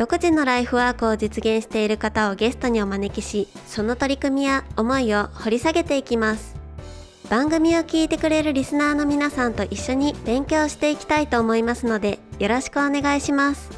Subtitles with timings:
[0.00, 6.56] 独自のライフワークを実現している方をゲストにお招きしその取り組みや思いを掘り下げていきます。
[7.28, 13.68] 番組を聞いてくれるリスナーの皆さんと一緒に勉強していきたいと思いますのでよろしくお願いします。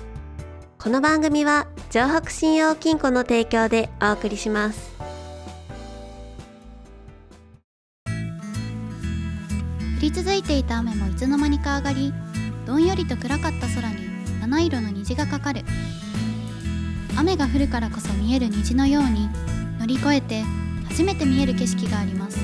[0.78, 4.92] この番組は城北信用金庫の提供でお送りします。
[8.06, 8.10] 降
[10.00, 12.14] り続いていた雨もいつの間にか上がり
[12.64, 13.96] どんよりと暗かった空に
[14.40, 15.64] 七色の虹がかかる。
[17.22, 19.28] 雨が降るからこそ見える虹のように
[19.78, 20.42] 乗り越えて
[20.88, 22.36] 初めて見える景色があります。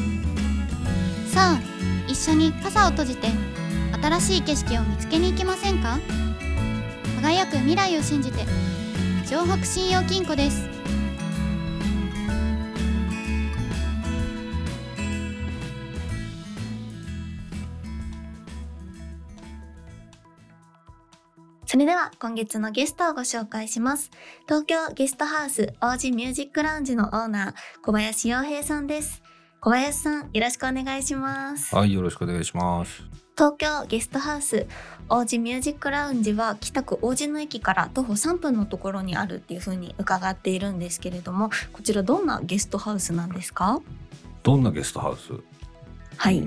[1.26, 1.60] さあ
[2.06, 3.26] 一緒に傘を閉じて
[4.00, 5.98] 新しい景色を見つけに行きませんか？
[7.20, 8.46] 輝く未来を信じて
[9.26, 10.68] 城北信用金庫です。
[21.70, 24.10] それでは今月のゲストをご紹介します
[24.46, 29.22] 東京ゲストハウス王子ミュージックラウンジのオーナー小林洋平さんです
[29.60, 33.02] 小林さんよろしくお願いしますはい、よろしくお願いします。
[33.36, 34.66] 東京ゲストハウス
[35.10, 43.80] 王子ミュージックラウンジは北区王子の駅から徒歩3分のところにあるっていうふうに伺っているんですけれどもこちらどんなゲストハウスなんですか？
[44.42, 45.32] どんなゲストハウス？
[46.18, 46.46] はい、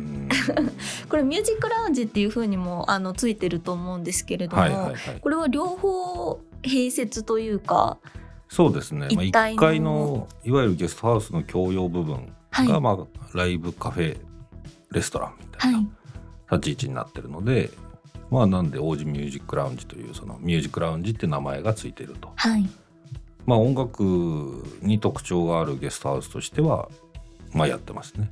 [1.10, 4.96] これミュージックラウンジっていうふうにもあのついてると思うんですけれども、はいはいはい。
[5.22, 7.98] これは両方併設というか
[8.50, 9.08] そうですね。
[9.16, 14.20] まあ一体の一階のいわゆるゲストハウスの共用部分はいが、まあライブカフェ
[14.92, 15.92] レストランみたいはない
[16.52, 17.72] 立ち位置になってるので、
[18.30, 22.34] まあなんで王子ミュージックラウンジというそのミュージックラウンジって名前がついてると。
[22.36, 22.70] はい
[23.46, 24.04] まあ音楽
[24.82, 26.90] に特徴があるゲストハウスとしては
[27.54, 28.32] まあやってますね。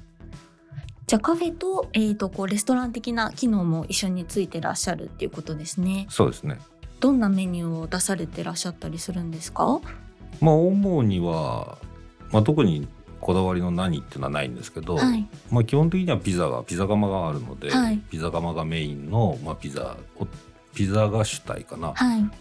[1.09, 6.05] じゃあカフェと,、えー、とこうレストラン的な機能も一緒についてらっしゃるっていうことですね。
[6.07, 6.59] そうですね。
[6.99, 9.81] どんなメニューを出されてらっしゃったりするんですか？
[10.39, 11.79] まあ主には
[12.31, 12.87] まあ特に
[13.19, 15.27] こだわりの何っていうのはないんですけど、はい。
[15.49, 17.97] まあ、基本的にはピザがピザ窯があるので、はい。
[17.97, 20.27] ピザ窯がメインの、まあ、ピザを
[20.75, 22.21] ピザが主体かな、はい。
[22.21, 22.31] ま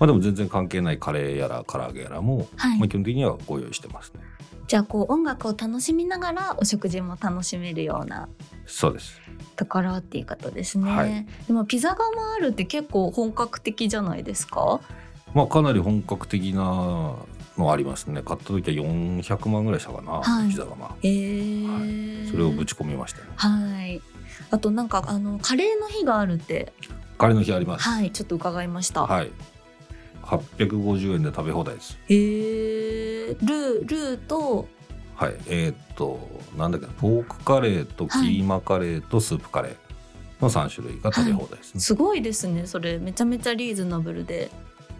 [0.00, 2.78] あ、でも全然関係ないカレーやら唐揚げやらも、はい。
[2.78, 4.20] まあ、基本的にはご用意してますね
[4.66, 8.28] じゃあこう音楽を楽しみながらお食事も楽しめるような
[8.66, 9.20] そうです。
[9.54, 11.26] ところっていうことですね、はい。
[11.46, 12.02] でもピザ窯
[12.36, 14.80] あるって結構本格的じゃないですか？
[15.34, 18.22] まあかなり本格的なのありますね。
[18.22, 20.48] 買った時は400万ぐらいしたかな、はい。
[20.48, 20.96] ピザ窯。
[21.02, 22.30] えー。
[22.30, 24.02] それをぶち込みましたねはい。
[24.50, 26.72] あとなんかあのカレーの日があるって。
[27.16, 27.88] カレーの日あります。
[27.88, 28.10] はい。
[28.10, 29.30] ちょっと伺いました、はい
[30.26, 31.98] 850円で食べ放題です。
[32.08, 34.68] えー、ルールーと
[35.14, 35.34] はい。
[35.48, 36.18] えーっと
[36.58, 36.92] なんだっけな。
[36.94, 42.66] ポークカレーとキーマカレーとスープカレーの3種類が食べ放題ですね、すごいですね。
[42.66, 44.50] それめちゃめちゃリーズナブルで。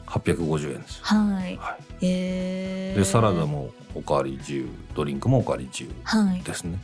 [0.06, 1.00] 850円です。
[1.02, 1.56] はい。
[1.56, 6.78] はえー、い、でサラダもおかわり自由ドリンクもおかわり自由はいですね。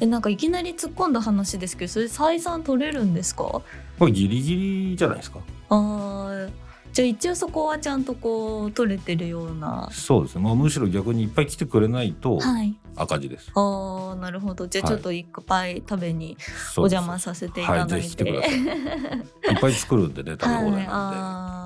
[0.00, 3.44] えなんかいきなり突っ込んだ話ですけどそれ採算取れるんですか？
[3.44, 4.56] これギリギ
[4.90, 5.40] リじゃないですか。
[5.68, 6.50] あー
[6.94, 9.88] じゃあ一応そこはちゃんとこう取れてるような。
[9.90, 10.44] そうですね。
[10.44, 12.76] まあむしろ逆にいっぱい来てくれないとはい。
[12.94, 13.50] 赤字です。
[13.52, 14.68] あーなるほど。
[14.68, 15.82] じゃあはいちょっといっぱい。
[15.88, 16.36] 食べに
[16.76, 18.54] お邪魔させていただいて、はい、ぜひ来てください。
[19.54, 21.63] いっぱい作るんでね、食べ放題はい、なんあー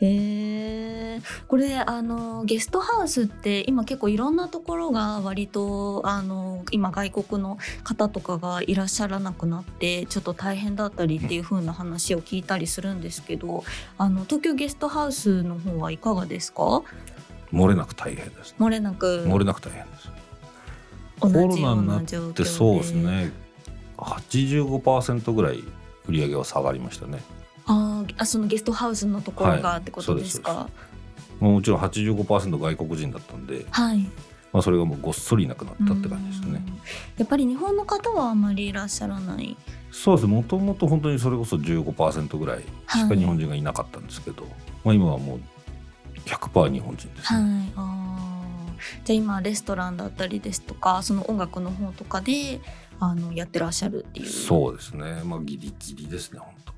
[0.00, 13.64] へえこれあのゲストハウスって今結構いろんなところが割とあの今外国の方とかがいらっしゃらなくなってちょっと大変だったりっていう風な話を聞いたりするんですけど
[13.98, 16.82] あの東京ゲストハウスの方はいかがですか？
[17.52, 17.58] で。
[17.58, 18.54] 漏れなく大変です。
[18.58, 20.10] 漏れなく漏れなく大変です。
[21.20, 23.32] 同コロナになっな状況でで、そうですね。
[23.96, 25.62] 85%ぐらい
[26.08, 27.22] 売り上げは下がりましたね。
[27.66, 29.80] あーあそのゲストハウスのところがはい。
[29.80, 30.68] ってことですか？
[31.40, 33.98] まあもちろん85%外国人だったんで、はい。
[34.52, 36.62] まあそれがもうごっそりなくなったって感じですね。
[36.66, 36.78] うん。
[37.16, 39.56] やっぱり日本の方はあまりいらっしゃらない？
[39.90, 44.44] そうですもともと本当にそれこそ15%ぐらいしか日本人がいなかったんですけど、
[44.84, 45.40] まあ今はもう
[46.26, 47.44] 100%日本人ですはい。
[47.44, 47.72] ね。
[47.76, 49.04] あー。
[49.04, 52.60] じゃあ今レストランだったりですとかその音楽の方とかで
[53.00, 54.26] あのやってらっしゃるっていう。
[54.26, 55.22] そうですね。
[55.24, 56.73] まあギリギリですね本当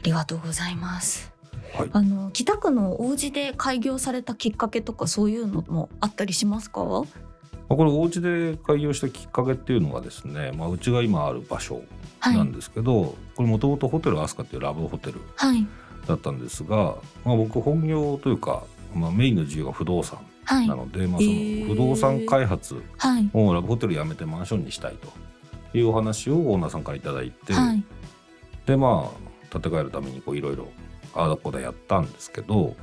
[0.00, 1.32] ありがとうございます。
[1.74, 1.90] はい。
[1.92, 6.84] あの北区の王子で開業されたきっかけとかそういうのもあったりしますか？
[6.84, 7.04] ま
[7.68, 11.82] あこれお家で開業したきっかけっていうのがですね、まあ、うちが今ある場所
[12.18, 12.36] はい。
[12.36, 15.66] なんですけど、これもともとホテルアスカっていうラブホテルはい。
[16.06, 18.64] だったんですが、まあ、僕本業というか、
[18.94, 20.66] まあ、メインの事業が不動産はい。
[20.66, 23.30] なので、まあ、その不動産開発はい。
[23.32, 27.84] をラブホテル辞めてマンションにしたいというお話をオーナーさんからいただいて、はい。
[28.66, 30.68] でまあ建て替えるためにこういろいろ
[31.14, 32.76] ああだこうだやったんですけど、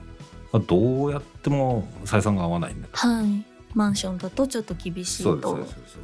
[0.51, 2.97] まあ、どうやっても採算が合わないんだと。
[2.97, 3.45] はい。
[3.73, 5.97] マンションだとちょっと厳しいそうですとそうですそうです。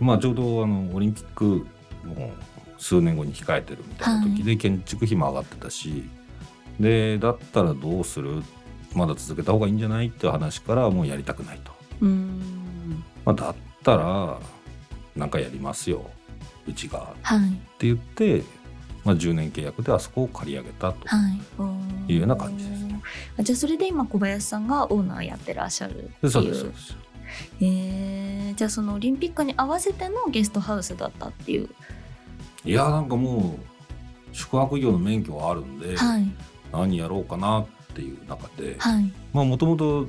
[0.00, 1.66] まあちょうどあのオリンピック
[2.04, 2.32] も
[2.78, 6.04] 数年後に控えてるみたいな時で建築費も上がってたし、
[6.80, 8.42] でだったらどうする？
[8.94, 10.06] まだ続けた方がいいんじゃない？
[10.08, 13.04] っていう話からもうやりたくないと、うーん。
[13.24, 14.38] まあ、だったら
[15.14, 16.10] なんかやりますよ。
[16.66, 17.00] うちが。
[17.00, 17.40] っはい。
[17.78, 18.42] て言って、
[19.04, 21.06] まあ、10年契約であそこを借り上げたと。
[21.06, 21.16] は
[22.08, 22.12] い。
[22.12, 22.84] いうような感じです。
[22.84, 23.00] ね。
[23.38, 26.12] あじゃあそれで今小林さんがオーナーやってらっしゃるっていう。
[26.22, 26.96] でそうですそうです。
[27.60, 31.68] えーじゃあそのオリンピックに合わせてのゲストハウスだったっていう。
[32.64, 33.56] いやなんかも
[34.32, 36.26] う宿泊業の免許はあるんで、はい。
[36.72, 39.12] 何やろうかなっていう中で、はい。
[39.32, 40.06] まあもともと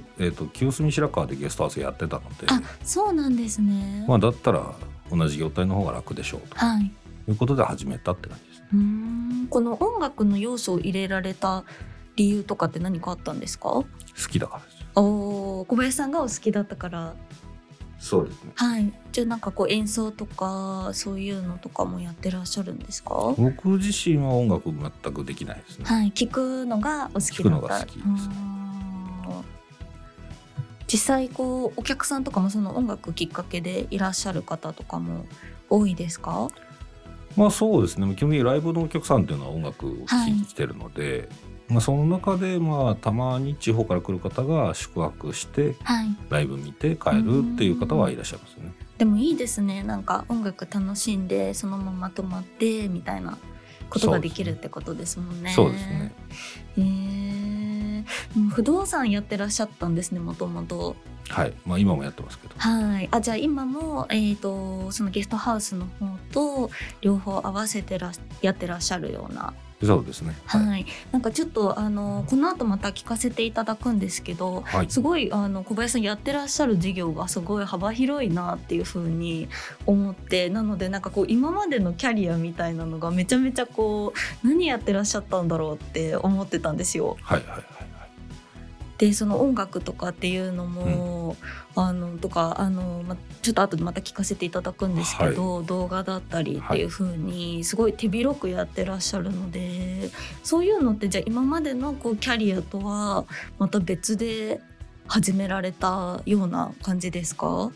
[0.53, 4.73] 清澄白河でゲストハウスやってたのであそうなんですね、まあだったら
[5.11, 6.83] 同じ業態の方が楽でしょうはい。
[6.85, 6.91] と
[7.29, 9.47] いうことで始めたって感じですね。
[9.49, 11.63] この音楽の要素を入れられた
[12.15, 13.69] 理由とかって何かあったんですか？
[13.69, 13.85] 好
[14.29, 14.77] きだからです。
[14.95, 17.15] おー小林さんがお好きだったから。
[17.99, 18.51] そうですね。
[18.55, 18.93] はい。
[19.11, 23.33] じゃあなんかこう演奏とかそういうのとかもやってらっしゃるんですか？
[23.37, 25.85] 僕自身は音楽全くできないですね。
[25.85, 26.11] はい。
[26.11, 27.29] 聞くのがお好きだった。
[27.29, 28.09] 聞くのが好きですうー。
[28.09, 28.59] ん
[30.91, 35.25] 実際こうお客さんとかもその音楽きっかけでいらっしゃる方とかも
[35.69, 36.49] 多いですか？
[37.35, 38.05] まあそうですね。
[38.15, 41.29] 基本的にライブのお客さんっていうのは音楽を聴きに来てるので、
[41.67, 48.73] まあその中でまあたまに地方から来る方が宿泊してはいライブ見て帰るっていう方はいらっしゃいますね。
[48.97, 53.37] でもいいですねなんか音楽楽しんでそのまま泊まってみたいな
[53.89, 55.51] ことができるってことですもんね。
[55.55, 56.13] そうですね。
[56.77, 57.58] へー
[58.51, 60.95] 不動産やってらっしゃったんですねもともと。
[61.29, 61.53] はい。
[61.65, 62.55] まあ今もやってますけど。
[62.57, 63.07] はい。
[63.11, 68.11] あじゃあ今もえー、とそのゲストハウスの方と両方合わせてら
[68.41, 69.53] やってらっしゃるような。
[69.81, 70.35] そうですね。
[70.45, 70.85] はい。
[71.13, 74.61] なんかちょっとあのこの後また聞かせていただくんですけど。
[74.65, 74.89] はい。
[74.89, 79.47] すごいあの小林さんやってらっしゃる事業がすごい幅広いなっていう風に
[79.85, 84.13] 思ってなのでなんかこう今までのキャリアみたいなのがめちゃめちゃこ
[84.43, 87.17] う何やってらっしゃったんだろうって思ってたんですよ。
[87.21, 87.78] はいはいはいはい。
[88.99, 91.37] でその音楽とかっていうのも、
[91.75, 100.11] あのとかあの、ま、ちょっと後でまた聞かせていただくんですけど、動画だったりっていう風にすごい手広くやってらっしゃるので
[100.43, 103.25] そういうのってじゃあ今までのこうキャリアとは
[103.57, 104.59] また別で
[105.07, 107.71] 始められたような感じですか？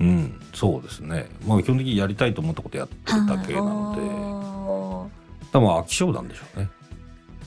[0.00, 1.30] うん、そうですね。
[1.46, 6.68] まあ基本的にやりたいと思ったことやってるだけなので、はい多分飽き性なんでしょうね。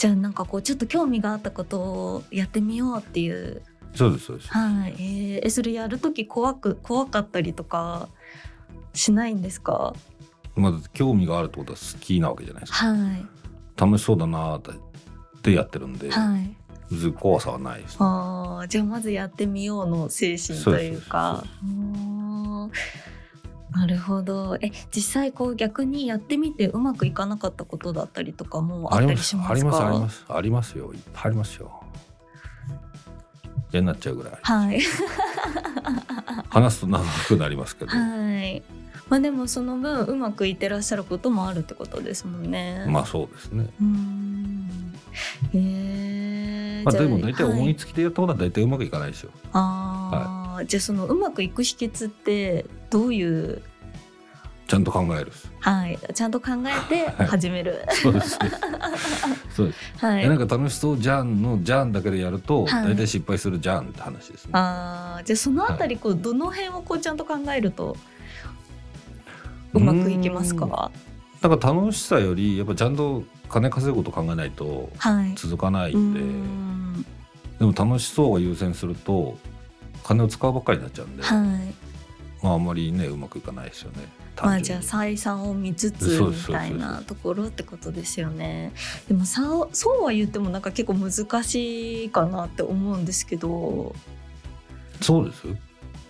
[0.04, 3.62] じゃあなんかこうちょっと興味があったことをやってみようっていう
[3.96, 4.50] そうですそうです。
[4.50, 8.10] はい、えーえそれやる時怖く怖かったりとか
[8.94, 9.94] しないんですか？
[10.58, 12.86] まず興味があるってことは好きなわけじゃないですか。
[12.88, 13.26] はい、
[13.78, 16.54] 楽しそうだなーってやってるんで、はい。
[17.18, 17.96] 怖さはないです。
[18.00, 21.45] ああ、じゃあまずやってみようの精神というか。
[21.64, 21.69] うー
[22.66, 22.72] ん
[23.75, 24.57] なるほど。
[24.61, 29.53] え、実際こう逆にやってみてうまくいかなかったことだったりとかもあったりしますか？
[29.53, 31.83] ありますありますありますよいっぱいありますよ。
[33.71, 34.80] 嫌になっちゃうぐらいはい。
[36.49, 38.61] 話すと長くなりますけど、はい。
[39.09, 42.85] まあでもその分うまくいってらっしゃることもあるってことですもんね。
[42.87, 43.68] まあそうですね。
[43.81, 44.69] うーん。
[45.56, 49.31] えー、まあでも大体思はいつきでやったことは大体うまくいかないですよ。
[49.51, 53.62] ああ、じゃあそのうまくいく秘訣ってどういう？
[54.68, 55.31] ちゃんと考える。
[55.60, 57.86] はいちゃんと考えて はい始める。
[57.90, 58.52] そうですね。
[59.56, 59.80] そうです。
[60.06, 60.24] はい。
[60.24, 64.52] えなんか楽しそうじゃんのじゃんだけでやると、はい大体失敗するじゃんって話ですね。
[64.54, 67.95] ああじゃあそのあたりこうどの辺をこうちゃんと考えると
[69.74, 70.92] うまくいきますか？
[71.42, 75.33] なんか楽しさよりやっぱちゃんと金稼ぐこと考えないとはい。
[75.36, 77.04] 続かないうんで、ん
[77.60, 79.38] でも楽しそうが優先すると
[80.04, 81.74] 金を使うばっかりになっちゃうんで、はい。
[82.44, 84.07] まああんまりねうまくいかないですよね。
[84.42, 88.74] まあじゃあ採算を見つつみたいなところってことですよね。
[89.07, 93.95] でもさそうは言ってもなんか結構難しいかなって思うんですけど。
[95.02, 95.48] そうです。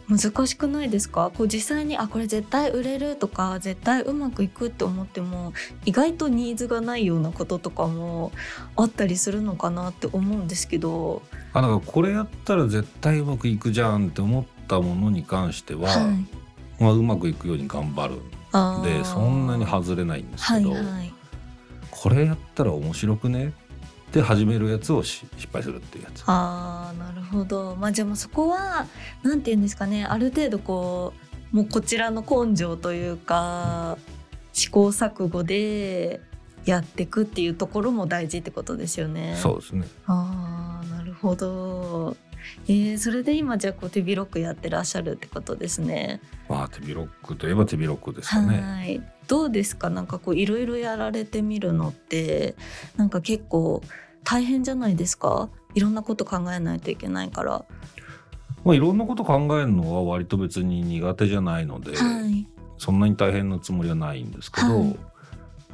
[0.10, 1.32] 難しくないですか？
[1.36, 5.54] こう実際にあこれ絶対売れるとか絶対うまくいくって思っても
[5.86, 8.32] 意外とニーズがないようなこととかも
[8.76, 11.22] あったりするのかなって思うんですけど、
[11.54, 18.16] あだからこれやったら絶対うまくいくじゃんって思ったものに関しては、はい、まあ、うまくいくように頑張る
[18.84, 21.14] でそんなに外れないんですけど、はいはい。
[21.90, 23.54] これやったら面白くね？
[24.13, 26.24] って始めるやつをし失敗するっていうやつ。
[26.27, 28.86] あーなるほどまあじゃあもうそこは
[29.24, 31.13] なんて言うんですかねある程度こ
[31.51, 33.98] うもうこちらの根性というか
[34.53, 36.22] 試行錯誤で
[36.65, 39.36] やっていくっていうところも大事ってことですよね。
[39.36, 39.88] そうですね。
[40.05, 42.15] あーなるほど。
[42.67, 46.22] えー、それで今じゃあこう手広くやってらっしゃるってことですね。
[46.48, 48.62] まあ手広くといえば手広くですかね。
[48.62, 49.01] はい。
[49.27, 49.89] どうですか？
[49.89, 52.56] なんかこういろいろやられてみるのって
[52.98, 53.82] なんか結構
[54.24, 55.50] 大変じゃないですか？
[55.75, 57.65] いろんなこと考えないといけないから。
[58.63, 62.48] まあいろんなこと考えるのは割と別に苦手じゃないので、はい。
[62.77, 65.00] そんなに大変なつもりはないんですけど、はい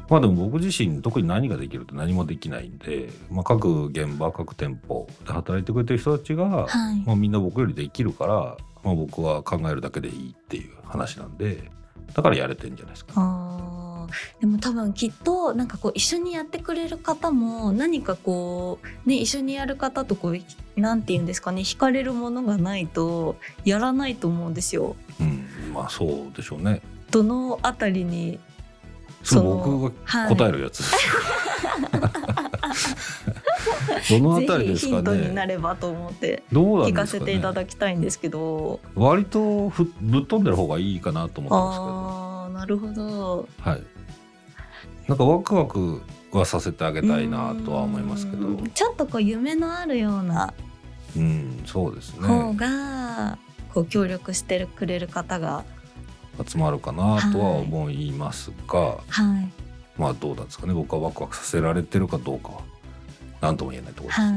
[0.10, 7.04] まあでも僕自身特に何ができるって何もできないんで、まあ、各現場各店舗で働いてくれてる人たちが、はい。
[7.06, 11.70] まあ、みんな僕よりできるから、まあ、僕は考えるだけでいいっていう話なんで
[12.14, 14.08] だからやれてんじゃないですか。
[14.40, 24.96] でも多分きっとなんかこう一緒にやってくれる方も何かこうね一緒にやる方とこうなんて言うんですかね惹かれるものがないとやらないと思うんですよ。
[25.20, 26.82] うん、まあそうでしょうね。
[27.12, 28.40] どのあたりに
[29.24, 30.96] その僕が答えるやつです。
[34.10, 35.54] どのあたりですかぜひヒントになね。
[35.54, 37.08] ればと思って聞か。
[37.08, 38.80] せていただきたいんですけど。
[38.96, 41.92] 割とふぶっ飛んでる方がいいかなと思ってますけど。
[41.92, 43.50] ああなるほど。
[43.60, 43.84] はい。
[45.08, 48.48] なんかワクワクはさせてあげたいなとは思いますけど。
[48.48, 50.54] うんちょっとこう夢のあるような
[51.16, 52.56] うん、そうです方ね。
[52.56, 53.38] が、
[53.74, 55.64] こう協力してくれる方が
[56.48, 59.52] 集まるかなとは思いますが、はい
[59.98, 60.74] まあどうなんですかね。
[60.74, 62.62] 僕はワクワクさせられてるかどうかは
[63.42, 64.22] 何とも言えないところです。
[64.22, 64.28] は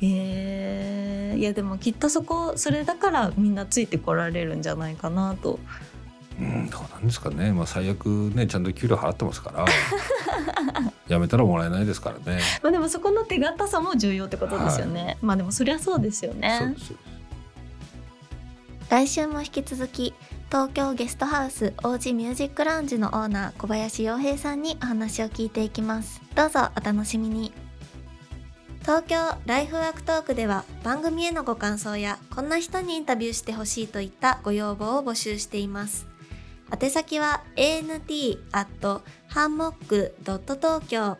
[0.00, 0.04] い。
[0.04, 5.58] えー、いやでもきっとそこそれだからみんなついてこられるんじゃないかなと。
[6.40, 7.52] うん、どうなんですかね。
[7.52, 9.64] まあ最悪ねちゃんと給料払ってますから。
[11.08, 12.40] 辞めたらもらえないですからね。
[12.62, 15.18] まあでもそこの手堅さも重要ってことですよね。
[15.20, 16.80] まあでもそりゃそうですよそうねで。
[16.80, 16.94] す。
[18.92, 20.12] 来週も引き続き
[20.50, 27.54] 東京ゲストハウス王子ミュージックラウンジのオーナー小林洋平さんにお話を聞いていきますどうぞお楽しみに
[28.92, 36.06] 東京ライフワークトークでは番組へのご感想やこんな人にインタビューしてほしいといったご要望を募集しています。
[36.70, 41.16] 宛先は ant アットハンモックドット東京。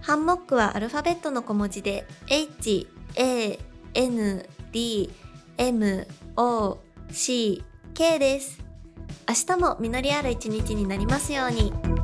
[0.00, 3.58] ハンモックはアルファベットの小文字で h a
[3.92, 5.10] n d
[5.58, 6.78] m o
[7.12, 7.62] c
[7.92, 8.64] k です。
[9.28, 11.99] 明日も実りある一日になりますように。